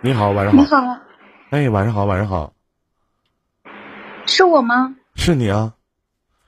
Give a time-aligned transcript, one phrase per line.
[0.00, 0.62] 你好，晚上好。
[0.62, 0.98] 你好，
[1.50, 2.52] 哎，晚上好，晚上好，
[4.26, 4.96] 是我吗？
[5.14, 5.74] 是你啊？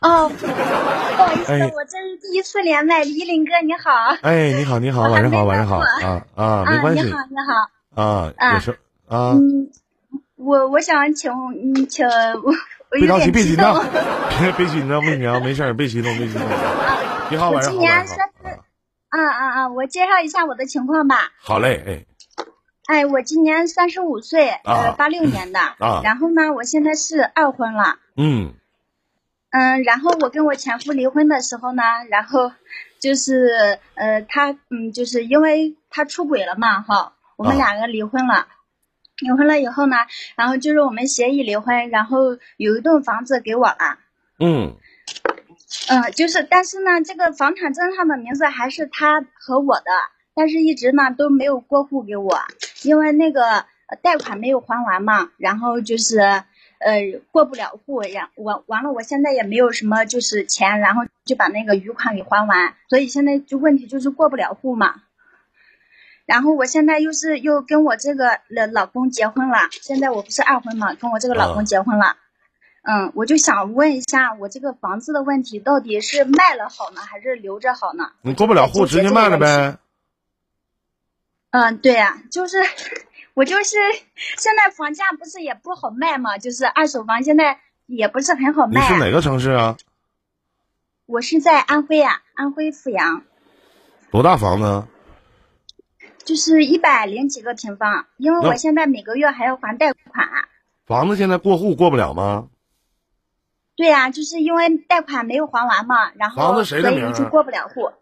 [0.00, 3.02] 哦，不好意思，哎我这是第一次连麦。
[3.02, 3.90] 依林哥，你好。
[4.22, 7.04] 哎，你好，你好，晚上好，晚上好啊啊，没关系啊。
[7.04, 8.02] 你好，你好。
[8.02, 8.78] 啊，啊有事
[9.08, 9.70] 啊，嗯，
[10.36, 11.32] 我我想请
[11.74, 12.06] 你请
[12.92, 13.84] 别着急，点激动别紧张。，
[14.40, 16.42] 别别紧张，不紧张，没事儿，别激动，别激动。
[17.30, 18.60] 你好，我晚上好，今年三十。
[19.08, 19.68] 啊啊啊！
[19.68, 21.16] 我介绍一下我的情况吧。
[21.40, 22.04] 好嘞，哎，
[22.86, 25.58] 哎，我今年三十五岁，啊呃，八六年的。
[25.58, 27.98] 啊然后呢，我现在是二婚了。
[28.16, 28.54] 嗯
[29.50, 32.52] 嗯，然后我跟我前夫离婚的时候呢，然后
[33.00, 38.46] 就是呃，他嗯，就是因为他出轨了嘛，哈，我们啊两个离婚了。
[39.18, 39.96] 离婚了以后呢，
[40.36, 43.98] 然后就是我们协议离婚，然后有一栋房子给我了。
[44.38, 44.76] 嗯
[45.88, 49.90] 嗯，就是，但是呢，这个房产证上的名字还是他和我的，
[50.36, 52.38] 但是一直呢都没有过户给我，
[52.82, 53.42] 因为那个
[53.86, 56.44] 呃贷款没有还完嘛，然后就是呃
[57.32, 64.96] 过不了户，然完完了，我现在也没有什么就是钱，然后就把那个余款给还完，所以现在就问题就是过不了户嘛。
[66.26, 72.16] 然后我现在又是又跟我这个老老公结婚了，现在我不是二婚嘛，跟我这个老啊公结婚了。
[72.82, 78.10] 嗯，我就想问一下，我这个房子的问题到底是卖了好呢，还是留着好呢？
[78.22, 79.78] 你过不了户，直接卖了呗。
[81.56, 82.58] 嗯，对呀、就是
[83.32, 83.78] 我就是
[84.36, 88.86] 现在房价不是也不好卖嘛，就是二手房现在也不是很好卖、啊。
[88.86, 89.74] 你是哪个城市啊？
[91.06, 93.22] 我是在安徽啊，安徽阜阳，
[94.10, 94.84] 多大房子？
[96.26, 100.28] 就是一百零几个平方，因为我现在每个月还要还贷款。
[100.84, 102.50] 房子现在过户过不了吗？
[103.76, 106.82] 对呀、就是因为贷款没有还完嘛，然后房子谁
[107.14, 107.92] 就过不了户。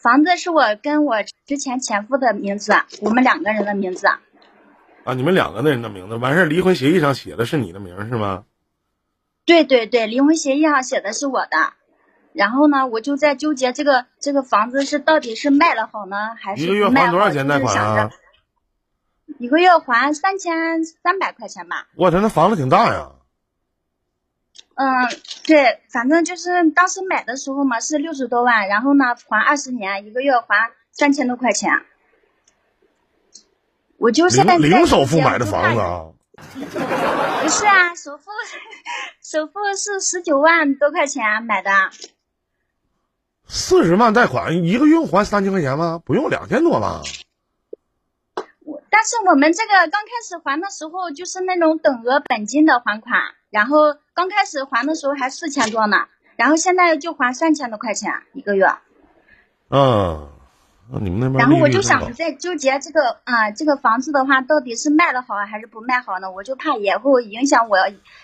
[0.00, 4.06] 房子是我跟我之前前夫的名字，我们两个人的名字。
[5.04, 8.44] 啊，你们两个人的名字，完事儿离婚协议上写的是你的名是吗？
[9.44, 11.74] 对对对，离婚协议上写的是我的。
[12.32, 16.88] 然后呢，我就在纠结这个这个房子是到底是卖了好呢，还是一个月？
[16.88, 18.10] 还多少钱贷款？
[19.38, 21.88] 一个月还三千三百块钱吧。
[21.94, 23.10] 我操，那房子挺大呀。
[24.82, 24.86] 嗯，
[25.46, 31.70] 对，反正就是当时买的时候嘛是六十多万，然后呢还二十年，一个月还三千多块钱。
[33.98, 35.80] 我就现在零首付买的房子。
[35.80, 36.06] 啊？
[37.42, 38.30] 不是啊，首付
[39.22, 41.70] 首付是十九万多块钱买的。
[43.46, 46.00] 四十万贷款，一个月还三千块钱吗？
[46.02, 47.02] 不用，两千多吧？
[49.00, 53.18] 我但是我们这个刚开始还的时候就是那种等额本金的还款，
[53.48, 56.04] 然后刚开始还的时候还四千多呢，
[56.36, 58.66] 然后现在就还三千多块钱一个月，
[59.70, 60.28] 嗯，
[60.92, 66.30] 那你们那边然后我就想在纠结这个啊、这个房子的话到底是卖的好还是不卖好呢？
[66.30, 67.78] 我就怕以后影响我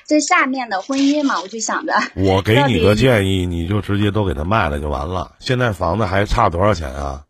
[0.05, 5.37] 这下面的婚姻嘛，我就想着，我给你个建议，你就直接都给他卖了就完了。
[5.39, 7.23] 现在房子还差多少钱啊？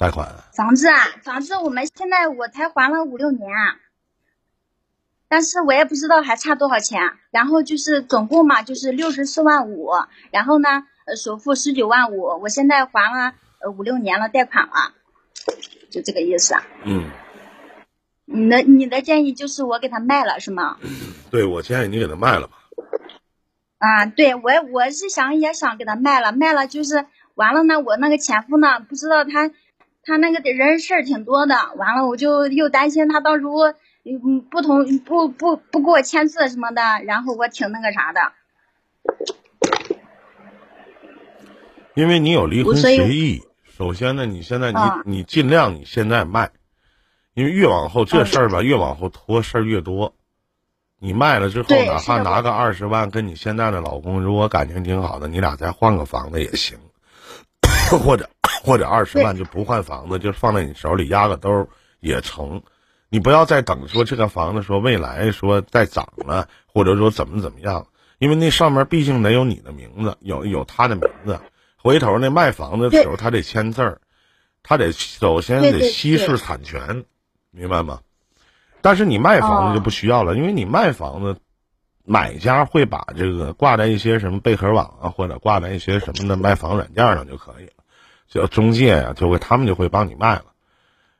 [0.00, 0.26] 贷款？
[0.54, 3.76] 房子啊，房子我们现在我才还了五六年啊，
[5.28, 7.02] 但是我也不知道还差多少钱。
[7.30, 9.90] 然后就是总共嘛，就是六十四万五，
[10.30, 14.94] 然后呢，呃，首付十九万五，我现在还了呃五六年了贷款了，
[15.90, 16.62] 就这个意思啊。
[16.86, 17.10] 嗯，
[18.24, 20.78] 你的你的建议就是我给他卖了是吗？
[21.30, 22.54] 对，我建议你给他卖了吧。
[23.76, 29.50] 啊，对我我是想也想给他卖了，卖了就是完了呢，我那个前夫呢，不知道他
[30.02, 33.70] 他那个人事儿挺多的，完了我就又担心他到时候
[34.04, 38.20] 嗯不同不不不给我签字什么的，然后我挺那个啥的。
[41.94, 43.42] 因为你有离婚协议，
[43.76, 46.50] 首先呢，你现在你、啊你尽量你现在卖，
[47.34, 50.14] 因为越往后这嗯事儿吧，越往后拖事儿越多。
[50.98, 56.78] 你卖了之后，哪怕拿个二十万，跟你现在的老公如果感情挺好的，你俩再换个房子也行，
[57.98, 58.28] 或者
[58.62, 61.68] 或者二十万就不换房子，就放在你手里压个兜儿
[62.00, 62.62] 也成。
[63.08, 67.86] 你不要再等说这个房子说未来说再涨了，或者说怎么怎么样，
[68.18, 71.40] 因为那上面毕竟得有你的名字，有有他的名字。
[71.76, 74.00] 回头那卖房子的时候，他得签字儿，
[74.62, 77.04] 他得首先得稀释产权，
[77.50, 78.00] 明白吗？
[78.82, 81.40] 但是你卖房子就哦不需要了，因为你卖房子，
[82.04, 87.72] 买家会把这个挂在一些什么贝壳网啊，或者挂在一些什么的卖房软件上就可以了，
[88.30, 90.44] 叫中介呀、就会他们就会帮你卖了。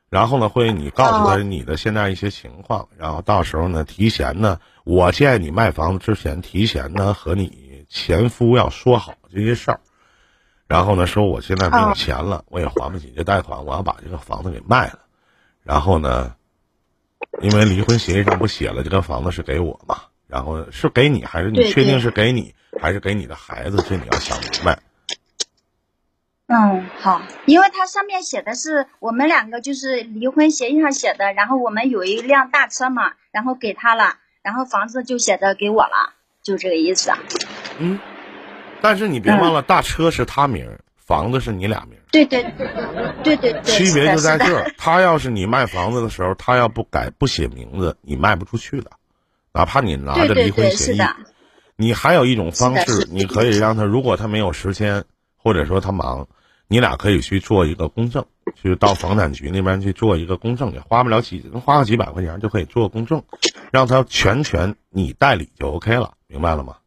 [0.09, 9.79] 然后呢，会你告诉他哦你的现在一些情况，然后到时候呢，提前呢，我建议你卖房子之前，提前呢和你前夫要说好这些事儿。
[10.67, 14.99] 然后呢，说我现在没有哦钱了，我也还不起这贷款，我要把这个房子给卖了。
[15.63, 16.33] 然后呢，
[17.41, 19.97] 因为离婚协议上不写了这个房子是给我嘛，
[20.27, 23.83] 然后是给你还是你确定是给你还是给你的孩子？
[23.87, 24.77] 这你要想明白。
[26.53, 36.13] 嗯，好，因为它上面写的是我们两个就是离婚协议上写的，然后我们有一辆大车嘛，然后给他了，然后房子就写的给我了，
[36.43, 37.13] 就这个意思。
[37.79, 37.97] 嗯，
[38.81, 42.67] 但是你别忘了，大车是他名儿，房子是你俩名，对对对
[43.23, 44.69] 对对对，区别就在这儿。
[44.77, 48.91] 他要是你卖房子的时候，他要不改不写名字，你卖不出去的，
[49.53, 50.95] 哪怕你拿着离婚协议。
[50.95, 51.15] 是的，
[51.77, 55.05] 你还有一种方式你可以让他，如果他没有时间，
[55.37, 56.27] 或者说他忙，
[56.71, 58.25] 你俩可以去做一个公证，
[58.55, 63.25] 去到房产局那边去做一个公证，也花不了几，花个几百块钱就可以做公证，
[63.73, 66.77] 让他全权你代理就 OK 了，明白了吗？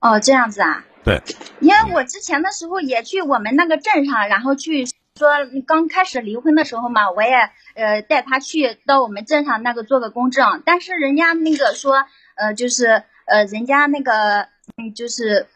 [0.00, 0.84] 哦，这样子啊。
[1.04, 1.22] 对，
[1.60, 5.28] 因为我之前的时候也去我们那个镇上，然后去说
[5.68, 7.30] 刚开始离婚的时候嘛，我也
[7.76, 15.46] 呃带他去到我们镇上那个做个公证，但是人家那个说呃就是呃人家那个嗯就是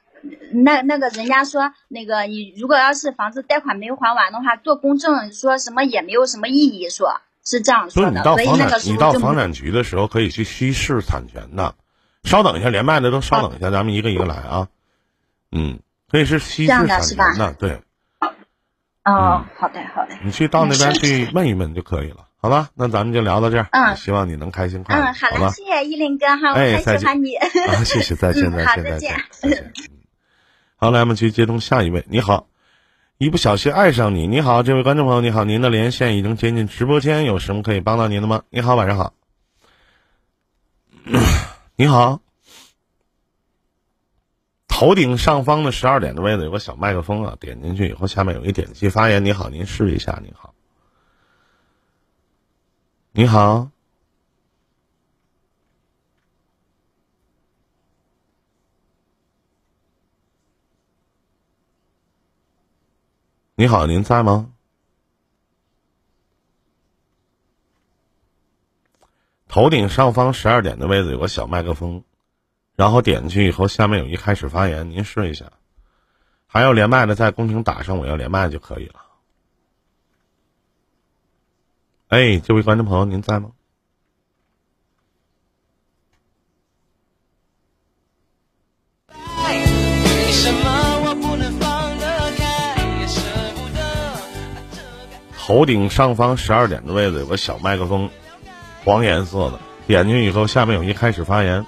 [0.53, 11.75] 那那个人家说那个你如果要是房子贷款没有还完的话，做公证说什么也没有什么意义，说是这样说的，所以到房产那个时候就你到房产局的时候可以去稀释产权的。
[12.25, 14.69] 稍等一下，连麦的都稍等一下，咱们一个一个来啊。
[15.53, 15.79] 嗯，
[16.11, 17.81] 可以是稀释的产是吧权的，对。
[19.05, 22.69] 哦，好的好的，你去到那边嗯去问一问就可以了，好吧？
[22.75, 23.69] 那咱们就聊到这儿。
[23.71, 25.51] 嗯希望你能开心快乐，嗯，好吧了，？
[25.53, 27.35] 谢谢依林哥哈，我很哎再见喜欢你。
[27.35, 29.73] 啊，谢谢，再见， 嗯再见，再见
[30.81, 32.05] 好，来，我们去接通下一位。
[32.09, 32.47] 你好，
[33.17, 34.29] 一不小心爱上你。
[34.29, 38.45] 你好，这位观众朋友，你好，您的连线已经接进直播间，有什么可以帮到您的吗？
[38.51, 39.13] 你好，晚上好。
[41.75, 42.21] 你好，
[44.69, 49.25] 头顶上方的十二点的位置有个小麦克风啊，点进去以后，下面有一点击发言。
[49.25, 50.21] 你好，您试一下。
[50.23, 50.55] 你好，
[53.11, 53.69] 你好。
[63.61, 64.53] 你好，您在吗？
[69.49, 72.05] 头顶上方十二点的位置有个小麦克风，
[72.77, 75.51] 然后点进去以后，下面有一开始发言，您试一下。
[76.47, 79.01] 还有连麦的，在公屏打上“我要连麦”就可以了。
[82.07, 83.51] 哎，这位观众朋友，您在吗？
[95.49, 98.11] 头顶上方十二点的位置有个小麦克风，
[98.85, 101.65] 黄颜色的，点进去以后，下面有一开始发言。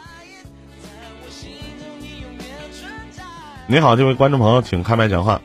[3.67, 5.41] 你好，这位观众朋友，请开麦讲话。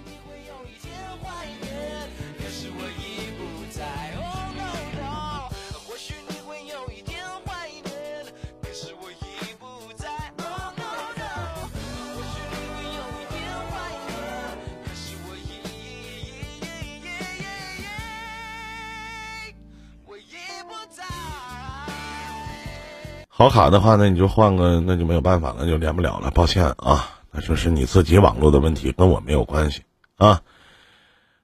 [23.37, 27.09] 好卡的话，那你就换个，那就没有办法了，就连不了了，抱歉啊。
[27.31, 29.81] 那就是你自己网络的问题，跟我没有关系
[30.15, 30.39] 啊。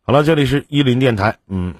[0.04, 1.76] 好了，这里是伊林电台，嗯。